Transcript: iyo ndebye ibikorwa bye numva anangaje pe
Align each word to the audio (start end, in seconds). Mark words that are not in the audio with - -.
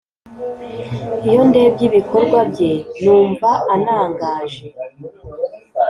iyo 1.27 1.41
ndebye 1.49 1.83
ibikorwa 1.89 2.39
bye 2.51 2.71
numva 3.03 3.49
anangaje 3.73 4.65
pe 4.75 4.85